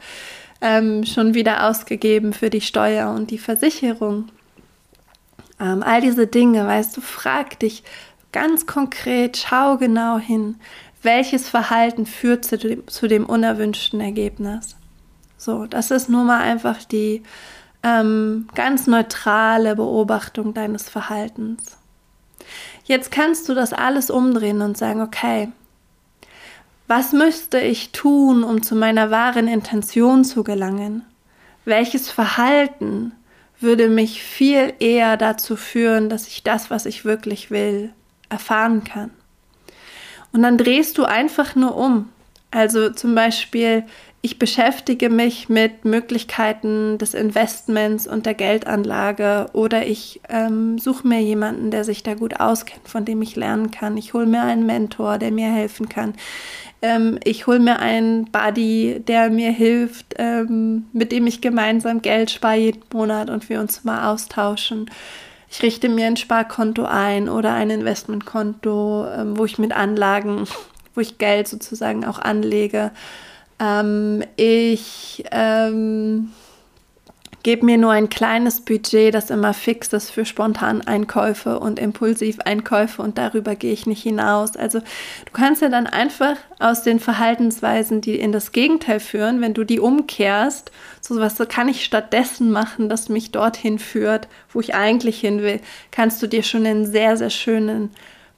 [0.61, 4.27] ähm, schon wieder ausgegeben für die Steuer und die Versicherung.
[5.61, 7.85] Ähm, all diese Dinge, weißt du, frag dich
[8.33, 10.57] ganz konkret, schau genau hin,
[11.03, 14.77] welches Verhalten führt zu dem, zu dem unerwünschten Ergebnis.
[15.37, 17.23] So, das ist nur mal einfach die
[17.83, 21.77] ähm, ganz neutrale Beobachtung deines Verhaltens.
[22.85, 25.51] Jetzt kannst du das alles umdrehen und sagen, okay,
[26.89, 31.05] was müsste ich tun, um zu meiner wahren Intention zu gelangen?
[31.65, 33.13] Welches Verhalten
[33.61, 37.93] würde mich viel eher dazu führen, dass ich das, was ich wirklich will,
[38.29, 39.11] erfahren kann?
[40.33, 42.09] Und dann drehst du einfach nur um.
[42.51, 43.85] Also zum Beispiel,
[44.23, 51.23] ich beschäftige mich mit Möglichkeiten des Investments und der Geldanlage oder ich ähm, suche mir
[51.23, 53.97] jemanden, der sich da gut auskennt, von dem ich lernen kann.
[53.97, 56.13] Ich hole mir einen Mentor, der mir helfen kann.
[56.83, 62.31] Ähm, ich hole mir einen Buddy, der mir hilft, ähm, mit dem ich gemeinsam Geld
[62.31, 64.91] spare jeden Monat und wir uns mal austauschen.
[65.51, 70.45] Ich richte mir ein Sparkonto ein oder ein Investmentkonto, ähm, wo ich mit Anlagen,
[70.95, 72.91] wo ich Geld sozusagen auch anlege
[73.61, 76.33] ähm, ich ähm,
[77.43, 83.19] gebe mir nur ein kleines Budget, das immer fix ist für Spontaneinkäufe und Impulsiveinkäufe und
[83.19, 84.57] darüber gehe ich nicht hinaus.
[84.57, 89.55] Also du kannst ja dann einfach aus den Verhaltensweisen, die in das Gegenteil führen, wenn
[89.55, 90.71] du die umkehrst,
[91.01, 95.61] so was kann ich stattdessen machen, das mich dorthin führt, wo ich eigentlich hin will,
[95.91, 97.91] kannst du dir schon einen sehr, sehr schönen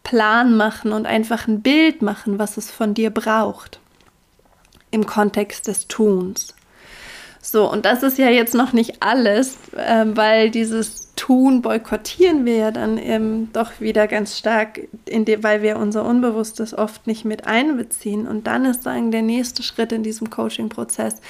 [0.04, 3.81] Plan machen und einfach ein Bild machen, was es von dir braucht
[4.92, 6.54] im Kontext des Tuns.
[7.44, 12.56] So, und das ist ja jetzt noch nicht alles, äh, weil dieses Tun boykottieren wir
[12.56, 17.46] ja dann eben doch wieder ganz stark, die, weil wir unser Unbewusstes oft nicht mit
[17.48, 18.28] einbeziehen.
[18.28, 21.20] Und dann ist sagen der nächste Schritt in diesem Coaching-Prozess,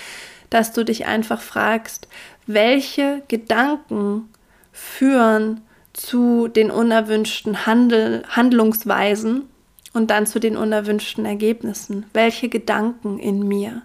[0.50, 2.08] dass du dich einfach fragst,
[2.46, 4.28] welche Gedanken
[4.70, 5.62] führen
[5.94, 9.48] zu den unerwünschten Handel, Handlungsweisen
[9.92, 12.06] und dann zu den unerwünschten Ergebnissen.
[12.12, 13.82] Welche Gedanken in mir?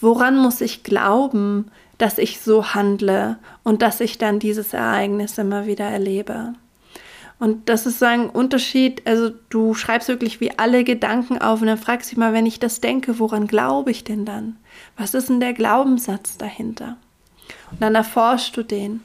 [0.00, 5.66] Woran muss ich glauben, dass ich so handle und dass ich dann dieses Ereignis immer
[5.66, 6.54] wieder erlebe?
[7.40, 9.06] Und das ist so ein Unterschied.
[9.06, 12.58] Also du schreibst wirklich wie alle Gedanken auf und dann fragst dich mal, wenn ich
[12.58, 14.56] das denke, woran glaube ich denn dann?
[14.96, 16.96] Was ist denn der Glaubenssatz dahinter?
[17.70, 19.02] Und dann erforschst du den.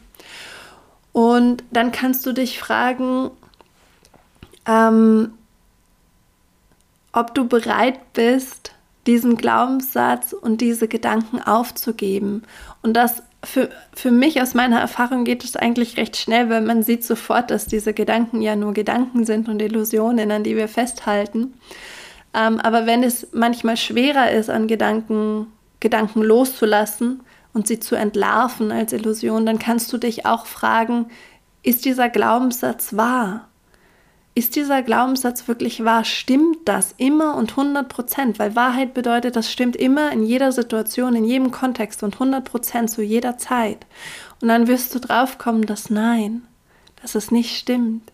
[1.12, 3.30] Und dann kannst du dich fragen,
[4.68, 5.34] ähm,
[7.14, 8.74] ob du bereit bist,
[9.08, 12.44] diesen Glaubenssatz und diese Gedanken aufzugeben.
[12.82, 16.84] Und das für, für mich aus meiner Erfahrung geht es eigentlich recht schnell, weil man
[16.84, 21.54] sieht sofort, dass diese Gedanken ja nur Gedanken sind und Illusionen, an die wir festhalten.
[22.34, 25.48] Ähm, aber wenn es manchmal schwerer ist, an Gedanken,
[25.82, 27.22] Gedanken loszulassen
[27.54, 31.08] und sie zu entlarven als Illusion, dann kannst du dich auch fragen,
[31.62, 33.50] ist dieser Glaubenssatz wahr?
[34.36, 36.06] Ist dieser Glaubenssatz wirklich wahr?
[36.06, 38.40] Stimmt das immer und 100 Prozent?
[38.40, 42.90] Weil Wahrheit bedeutet, das stimmt immer in jeder Situation, in jedem Kontext und 100 Prozent
[42.90, 43.86] zu jeder Zeit.
[44.42, 46.44] Und dann wirst du draufkommen, dass nein,
[47.02, 48.13] dass es nicht stimmt.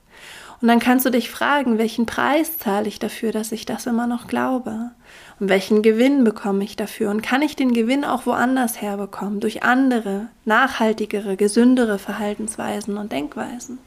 [0.61, 4.07] Und dann kannst du dich fragen, welchen Preis zahle ich dafür, dass ich das immer
[4.07, 4.91] noch glaube?
[5.39, 7.09] Und welchen Gewinn bekomme ich dafür?
[7.11, 9.39] Und kann ich den Gewinn auch woanders herbekommen?
[9.39, 13.79] Durch andere, nachhaltigere, gesündere Verhaltensweisen und Denkweisen?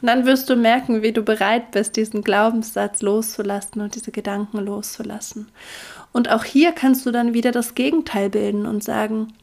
[0.00, 4.58] Und dann wirst du merken, wie du bereit bist, diesen Glaubenssatz loszulassen und diese Gedanken
[4.58, 5.48] loszulassen.
[6.12, 9.34] Und auch hier kannst du dann wieder das Gegenteil bilden und sagen,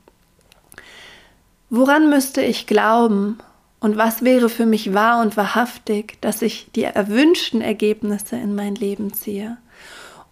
[1.69, 3.38] woran müsste ich glauben,
[3.84, 8.76] und was wäre für mich wahr und wahrhaftig, dass ich die erwünschten Ergebnisse in mein
[8.76, 9.58] Leben ziehe?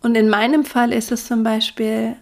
[0.01, 2.15] Und in meinem Fall ist es zum Beispiel,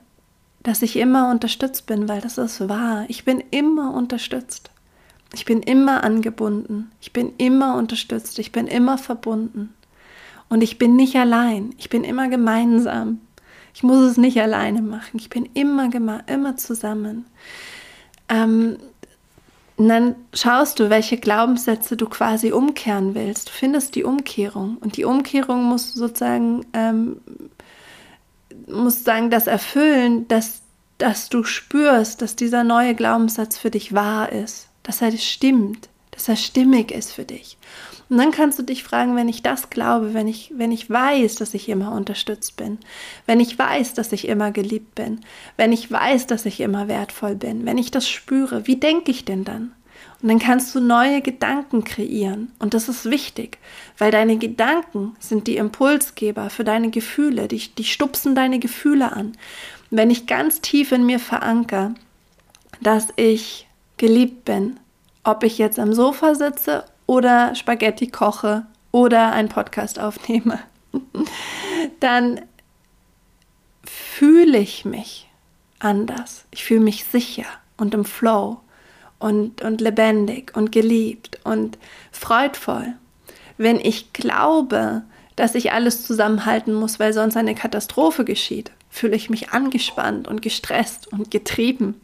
[0.64, 3.06] dass ich immer unterstützt bin, weil das ist wahr.
[3.10, 4.72] Ich bin immer unterstützt.
[5.36, 6.90] Ich bin immer angebunden.
[7.00, 8.40] Ich bin immer unterstützt.
[8.40, 9.76] Ich bin immer verbunden.
[10.50, 11.76] Und ich bin nicht allein.
[11.78, 13.22] Ich bin immer gemeinsam.
[13.76, 15.20] Ich muss es nicht alleine machen.
[15.20, 15.92] Ich bin immer,
[16.28, 17.28] immer zusammen.
[18.30, 18.78] Ähm,
[19.80, 23.48] Und dann schaust du, welche Glaubenssätze du quasi umkehren willst.
[23.48, 24.76] Du findest die Umkehrung.
[24.82, 27.22] Und die Umkehrung muss sozusagen, ähm,
[28.68, 30.64] muss sagen, das erfüllen, dass,
[30.98, 36.28] dass du spürst, dass dieser neue Glaubenssatz für dich wahr ist, dass er stimmt, dass
[36.28, 37.58] er stimmig ist für dich.
[38.10, 41.36] Und dann kannst du dich fragen, wenn ich das glaube, wenn ich, wenn ich weiß,
[41.36, 42.80] dass ich immer unterstützt bin,
[43.28, 45.22] wenn ich weiß, dass ich immer geliebt bin,
[45.58, 49.26] wenn ich weiß, dass ich immer wertvoll bin, wenn ich das spüre, wie denke ich
[49.26, 49.74] denn dann?
[50.22, 52.52] Und dann kannst du neue Gedanken kreieren.
[52.60, 53.58] Und das ist wichtig,
[53.98, 57.48] weil deine Gedanken sind die Impulsgeber für deine Gefühle.
[57.48, 59.38] Die, die stupsen deine Gefühle an.
[59.92, 61.96] Wenn ich ganz tief in mir verankere,
[62.82, 63.68] dass ich
[63.98, 64.80] geliebt bin,
[65.24, 70.60] ob ich jetzt am Sofa sitze oder Spaghetti koche oder einen Podcast aufnehme,
[72.00, 72.40] dann
[73.84, 75.28] fühle ich mich
[75.80, 76.46] anders.
[76.52, 77.46] Ich fühle mich sicher
[77.78, 78.60] und im Flow
[79.18, 81.80] und, und lebendig und geliebt und
[82.12, 82.94] freudvoll.
[83.58, 85.02] Wenn ich glaube,
[85.36, 90.44] dass ich alles zusammenhalten muss, weil sonst eine Katastrophe geschieht, fühle ich mich angespannt und
[90.44, 92.00] gestresst und getrieben.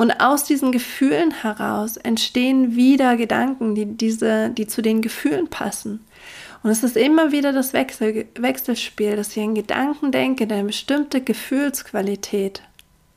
[0.00, 6.06] Und aus diesen Gefühlen heraus entstehen wieder Gedanken, die, diese, die zu den Gefühlen passen.
[6.62, 10.68] Und es ist immer wieder das Wechsel, Wechselspiel, dass ich einen Gedanken denke, der eine
[10.68, 12.62] bestimmte Gefühlsqualität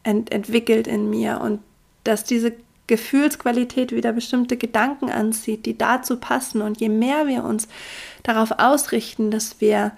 [0.03, 1.61] ent, entwickelt in mir und
[2.03, 2.51] dass diese
[2.87, 6.61] Gefühlsqualität wieder bestimmte Gedanken anzieht, die dazu passen.
[6.61, 7.69] Und je mehr wir uns
[8.23, 9.93] darauf ausrichten, dass wir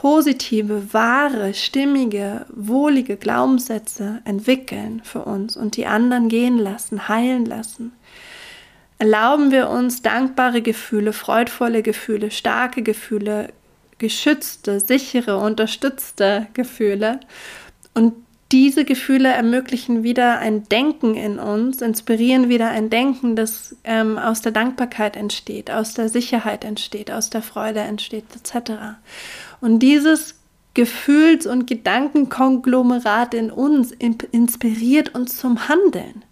[0.00, 7.92] positive, wahre, stimmige, wohlige Glaubenssätze entwickeln für uns und die anderen gehen lassen, heilen lassen.
[8.96, 13.52] Erlauben wir uns dankbare Gefühle, freudvolle Gefühle, starke Gefühle,
[13.98, 17.20] geschützte, sichere, unterstützte Gefühle
[17.92, 18.14] und
[18.52, 24.40] diese Gefühle ermöglichen wieder ein Denken in uns, inspirieren wieder ein Denken, das ähm, aus
[24.40, 28.72] der Dankbarkeit entsteht, aus der Sicherheit entsteht, aus der Freude entsteht, etc.
[29.60, 30.34] Und dieses
[30.74, 36.24] Gefühls- und Gedankenkonglomerat in uns inspiriert uns zum Handeln.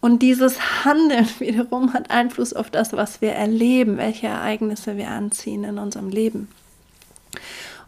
[0.00, 5.64] Und dieses Handeln wiederum hat Einfluss auf das, was wir erleben, welche Ereignisse wir anziehen
[5.64, 6.48] in unserem Leben.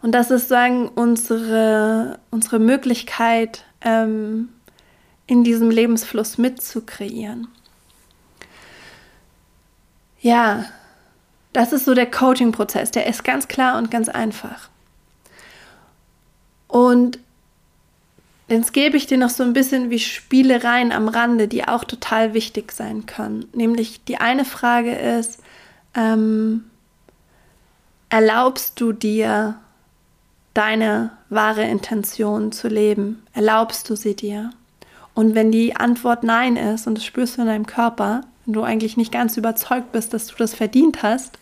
[0.01, 4.49] Und das ist sagen unsere, unsere Möglichkeit, ähm,
[5.27, 7.47] in diesem Lebensfluss mitzukreieren.
[10.21, 10.65] Ja,
[11.53, 12.91] das ist so der Coaching-Prozess.
[12.91, 14.69] Der ist ganz klar und ganz einfach.
[16.67, 17.19] Und
[18.47, 22.33] jetzt gebe ich dir noch so ein bisschen wie Spielereien am Rande, die auch total
[22.33, 23.47] wichtig sein können.
[23.53, 25.41] Nämlich die eine Frage ist,
[25.93, 26.65] ähm,
[28.09, 29.55] erlaubst du dir
[30.55, 33.21] deine wahre Intention zu leben?
[33.33, 34.49] Erlaubst du sie dir?
[35.13, 38.63] Und wenn die Antwort Nein ist und das spürst du in deinem Körper, wenn du
[38.63, 41.37] eigentlich nicht ganz überzeugt bist, dass du das verdient hast,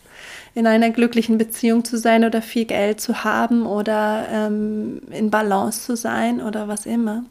[0.56, 5.86] in einer glücklichen Beziehung zu sein oder viel Geld zu haben oder ähm, in Balance
[5.86, 7.24] zu sein oder was immer,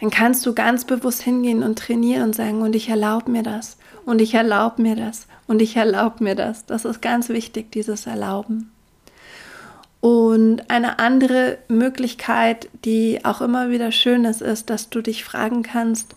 [0.00, 3.76] dann kannst du ganz bewusst hingehen und trainieren und sagen, und ich erlaube mir das,
[4.04, 6.66] und ich erlaube mir das, und ich erlaube mir das.
[6.66, 8.73] Das ist ganz wichtig, dieses Erlauben.
[10.04, 15.62] Und eine andere Möglichkeit, die auch immer wieder schön ist, ist, dass du dich fragen
[15.62, 16.14] kannst,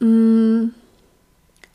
[0.00, 0.74] hm,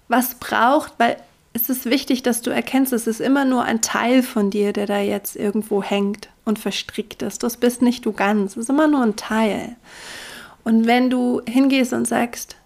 [0.09, 1.15] was braucht, weil
[1.53, 4.85] es ist wichtig, dass du erkennst, es ist immer nur ein Teil von dir, der
[4.85, 7.41] da jetzt irgendwo hängt und verstrickt ist.
[7.41, 9.77] Das bist nicht du ganz, es ist immer nur ein Teil.
[10.65, 12.57] Und wenn du hingehst und sagst,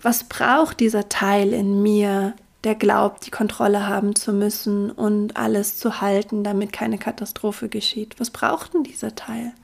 [0.00, 2.32] was braucht dieser Teil in mir,
[2.68, 8.20] der glaubt, die Kontrolle haben zu müssen und alles zu halten, damit keine Katastrophe geschieht.
[8.20, 9.54] Was braucht denn dieser Teil?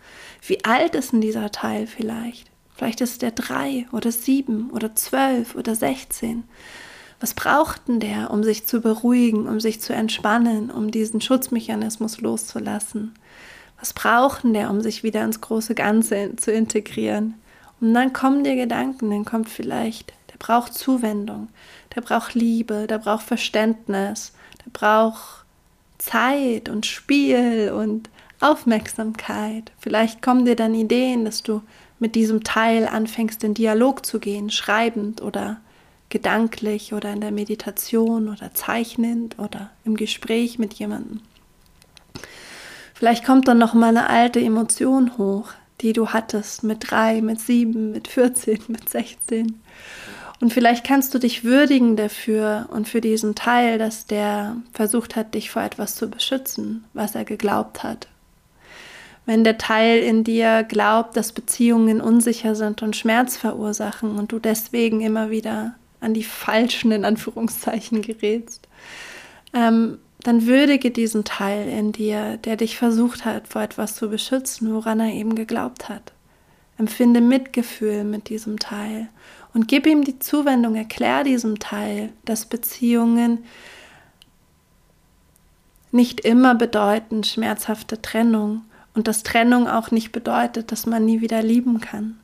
[0.47, 2.51] Wie alt ist denn dieser Teil vielleicht?
[2.75, 6.45] Vielleicht ist der drei oder sieben oder zwölf oder sechzehn.
[7.21, 12.23] Was braucht denn der, um sich zu beruhigen, um sich zu entspannen, um diesen Schutzmechanismus
[12.23, 13.13] loszulassen?
[13.79, 17.35] Was braucht denn der, um sich wieder ins große Ganze zu integrieren?
[17.83, 21.49] Und dann kommen dir Gedanken, dann kommt vielleicht, der braucht Zuwendung,
[21.95, 24.33] der braucht Liebe, der braucht Verständnis,
[24.65, 25.45] der braucht
[25.99, 29.73] Zeit und Spiel und Aufmerksamkeit.
[29.79, 31.63] Vielleicht kommen dir dann Ideen, dass du
[31.99, 35.61] mit diesem Teil anfängst, in Dialog zu gehen, schreibend oder
[36.11, 41.21] gedanklich oder in der Meditation oder zeichnend oder im Gespräch mit jemandem.
[42.93, 47.41] Vielleicht kommt dann noch mal eine alte Emotion hoch, die du hattest mit drei, mit
[47.41, 49.61] sieben, mit 14, mit 16.
[50.41, 55.35] Und vielleicht kannst du dich würdigen dafür und für diesen Teil, dass der versucht hat,
[55.35, 58.09] dich vor etwas zu beschützen, was er geglaubt hat.
[59.27, 64.39] Wenn der Teil in dir glaubt, dass Beziehungen unsicher sind und Schmerz verursachen und du
[64.39, 68.69] deswegen immer wieder an die falschen, in Anführungszeichen, gerätst,
[69.55, 74.75] ähm, dann würdige diesen Teil in dir, der dich versucht hat, vor etwas zu beschützen,
[74.75, 76.13] woran er eben geglaubt hat.
[76.77, 79.09] Empfinde Mitgefühl mit diesem Teil
[79.55, 83.45] und gib ihm die Zuwendung, erklär diesem Teil, dass Beziehungen
[85.93, 91.41] nicht immer bedeuten schmerzhafte Trennung und dass Trennung auch nicht bedeutet, dass man nie wieder
[91.41, 92.19] lieben kann,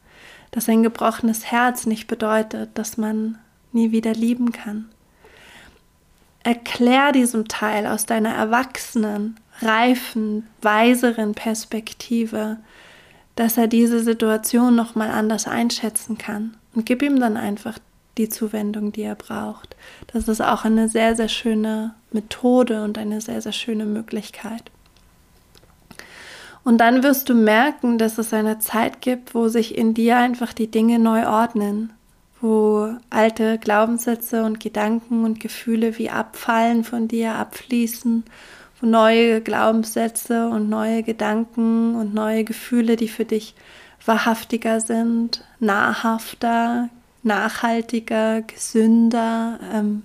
[0.51, 3.39] dass ein gebrochenes Herz nicht bedeutet, dass man
[3.71, 4.89] nie wieder lieben kann.
[6.43, 12.57] Erklär diesem Teil aus deiner erwachsenen, reifen, weiseren Perspektive,
[13.37, 17.79] dass er diese Situation noch mal anders einschätzen kann und gib ihm dann einfach
[18.19, 19.77] die Zuwendung, die er braucht.
[20.13, 24.71] Das ist auch eine sehr, sehr schöne Methode und eine sehr, sehr schöne Möglichkeit.
[26.63, 30.53] Und dann wirst du merken, dass es eine Zeit gibt, wo sich in dir einfach
[30.53, 31.93] die Dinge neu ordnen,
[32.41, 38.25] wo alte Glaubenssätze und Gedanken und Gefühle wie abfallen von dir, abfließen,
[38.81, 43.55] wo neue Glaubenssätze und neue Gedanken und neue Gefühle, die für dich
[44.05, 46.89] wahrhaftiger sind, nahrhafter,
[47.23, 50.03] nachhaltiger, gesünder, ähm,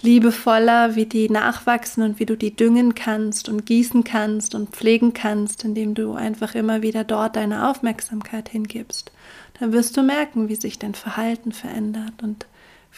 [0.00, 5.14] liebevoller, wie die nachwachsen und wie du die düngen kannst und gießen kannst und pflegen
[5.14, 9.12] kannst, indem du einfach immer wieder dort deine Aufmerksamkeit hingibst.
[9.58, 12.46] Dann wirst du merken, wie sich dein Verhalten verändert und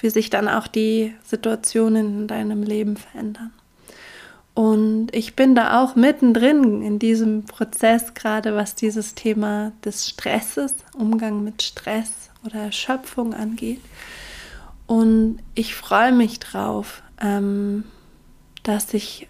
[0.00, 3.52] wie sich dann auch die Situationen in deinem Leben verändern.
[4.56, 10.74] Und ich bin da auch mittendrin in diesem Prozess, gerade was dieses Thema des Stresses,
[10.94, 13.82] Umgang mit Stress oder Erschöpfung angeht.
[14.86, 17.84] Und ich freue mich drauf, ähm,
[18.62, 19.28] dass ich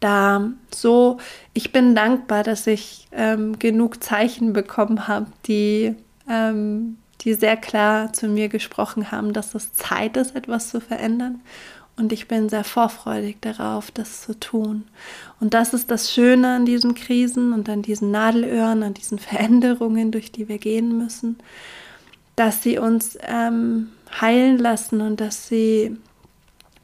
[0.00, 1.18] da so,
[1.52, 5.94] ich bin dankbar, dass ich ähm, genug Zeichen bekommen habe, die,
[6.26, 11.42] ähm, die sehr klar zu mir gesprochen haben, dass es Zeit ist, etwas zu verändern.
[11.98, 14.84] Und ich bin sehr vorfreudig darauf, das zu tun.
[15.40, 20.10] Und das ist das Schöne an diesen Krisen und an diesen Nadelöhren, an diesen Veränderungen,
[20.10, 21.38] durch die wir gehen müssen,
[22.36, 23.88] dass sie uns ähm,
[24.20, 25.96] heilen lassen und dass sie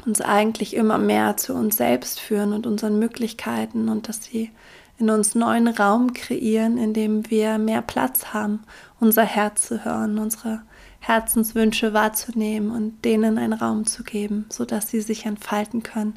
[0.06, 4.50] uns eigentlich immer mehr zu uns selbst führen und unseren Möglichkeiten und dass sie
[4.98, 8.60] in uns neuen Raum kreieren, in dem wir mehr Platz haben,
[9.00, 10.62] unser Herz zu hören, unsere
[11.02, 16.14] Herzenswünsche wahrzunehmen und denen einen Raum zu geben, sodass sie sich entfalten können.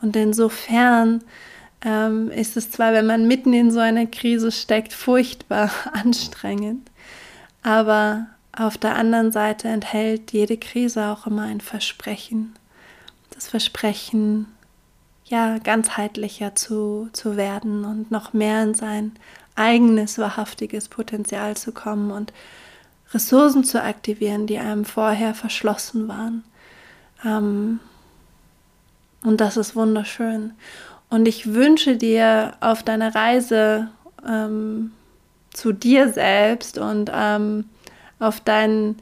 [0.00, 1.24] Und insofern
[1.84, 6.88] ähm, ist es zwar, wenn man mitten in so einer Krise steckt, furchtbar anstrengend,
[7.62, 8.26] aber
[8.56, 12.54] auf der anderen Seite enthält jede Krise auch immer ein Versprechen.
[13.30, 14.46] Das Versprechen,
[15.24, 19.12] ja, ganzheitlicher zu, zu werden und noch mehr in sein
[19.56, 22.32] eigenes wahrhaftiges Potenzial zu kommen und
[23.12, 26.44] Ressourcen zu aktivieren, die einem vorher verschlossen waren.
[27.24, 27.80] Ähm,
[29.22, 30.52] und das ist wunderschön.
[31.08, 33.88] Und ich wünsche dir auf deiner Reise
[34.26, 34.92] ähm,
[35.52, 37.64] zu dir selbst und ähm,
[38.20, 38.96] auf deinen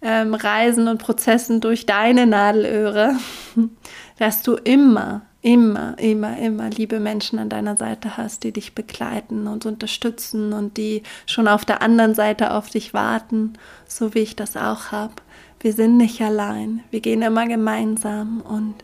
[0.00, 3.16] ähm, Reisen und Prozessen durch deine Nadelöhre,
[4.18, 9.46] dass du immer, immer, immer, immer liebe Menschen an deiner Seite hast, die dich begleiten
[9.46, 13.54] und unterstützen und die schon auf der anderen Seite auf dich warten,
[13.86, 15.14] so wie ich das auch habe.
[15.60, 18.74] Wir sind nicht allein, wir gehen immer gemeinsam und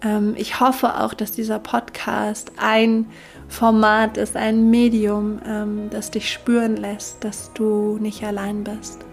[0.00, 3.06] ähm, ich hoffe auch, dass dieser Podcast ein
[3.48, 9.04] Format ist, ein Medium, ähm, das dich spüren lässt, dass du nicht allein bist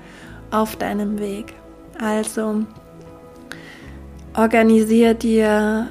[0.52, 1.56] auf deinem Weg.
[2.00, 2.64] Also
[4.36, 5.88] organisier dir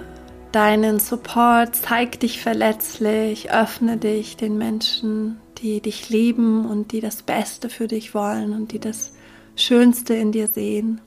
[0.55, 7.23] deinen Support, zeig dich verletzlich, öffne dich den Menschen, die dich lieben und die das
[7.23, 9.13] Beste für dich wollen und die das
[9.57, 11.01] Schönste in dir sehen.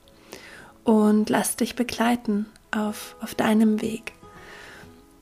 [0.83, 4.13] Und lass dich begleiten auf, auf deinem Weg.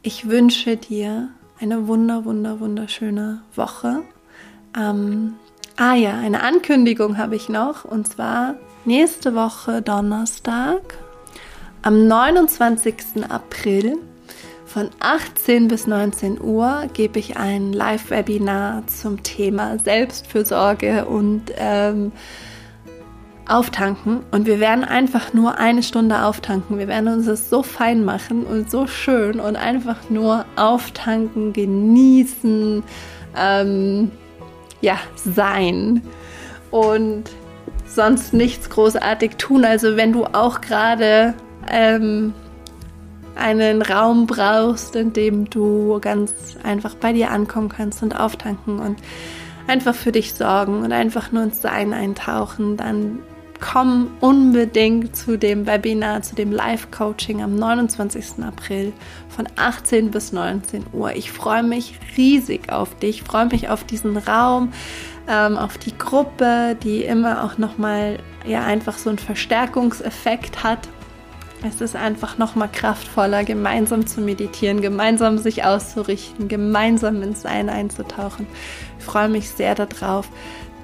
[0.01, 4.03] Ich wünsche dir eine wunder, wunder, wunderschöne Woche.
[4.77, 5.35] Ähm,
[5.75, 8.55] Ah ja, eine Ankündigung habe ich noch und zwar
[8.85, 10.81] nächste Woche Donnerstag
[11.81, 13.27] am 29.
[13.27, 13.97] April
[14.73, 22.11] von 18 bis 19 Uhr gebe ich ein Live-Webinar zum Thema Selbstfürsorge und ähm,
[23.47, 24.21] Auftanken.
[24.31, 26.79] Und wir werden einfach nur eine Stunde auftanken.
[26.79, 32.83] Wir werden uns das so fein machen und so schön und einfach nur auftanken, genießen.
[33.37, 34.11] Ähm,
[34.81, 36.01] ja, sein
[36.71, 37.25] und
[37.85, 39.65] sonst nichts großartig tun.
[39.65, 41.35] Also wenn du auch gerade
[41.69, 42.33] ähm,
[43.35, 48.97] einen Raum brauchst, in dem du ganz einfach bei dir ankommen kannst und auftanken und
[49.67, 53.19] einfach für dich sorgen und einfach nur ins Sein eintauchen, dann
[53.63, 58.43] komm unbedingt zu dem Webinar, zu dem Live-Coaching am 29.
[58.43, 58.91] April
[59.29, 61.13] von 18 bis 19 Uhr.
[61.15, 64.73] Ich freue mich riesig auf dich, ich freue mich auf diesen Raum,
[65.29, 70.89] ähm, auf die Gruppe, die immer auch nochmal ja einfach so einen Verstärkungseffekt hat.
[71.65, 78.47] Es ist einfach nochmal kraftvoller, gemeinsam zu meditieren, gemeinsam sich auszurichten, gemeinsam ins Sein einzutauchen.
[78.99, 80.27] Ich freue mich sehr darauf.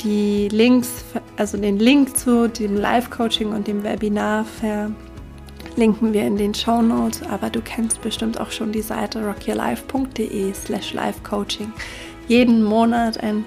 [0.04, 1.04] Die Links,
[1.36, 4.46] also den Link zu dem Live-Coaching und dem Webinar
[5.76, 10.54] verlinken wir in den Show Notes, aber du kennst bestimmt auch schon die Seite rockyourlife.de
[10.54, 11.74] slash live-coaching.
[12.30, 13.44] Jeden Monat ein,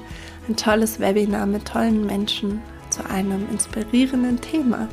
[0.49, 2.61] ein tolles Webinar mit tollen Menschen
[2.91, 4.89] zu einem inspirierenden Thema.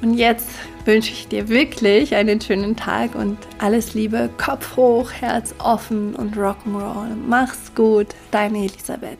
[0.00, 0.48] Und jetzt
[0.84, 6.36] wünsche ich dir wirklich einen schönen Tag und alles Liebe, Kopf hoch, Herz offen und
[6.36, 7.14] Rock'n'Roll.
[7.26, 9.18] Mach's gut, deine Elisabeth.